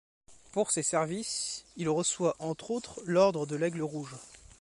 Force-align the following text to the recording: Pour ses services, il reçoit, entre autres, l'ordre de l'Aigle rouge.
Pour 0.51 0.71
ses 0.71 0.81
services, 0.81 1.63
il 1.75 1.87
reçoit, 1.87 2.35
entre 2.39 2.71
autres, 2.71 2.99
l'ordre 3.05 3.45
de 3.45 3.55
l'Aigle 3.55 3.83
rouge. 3.83 4.15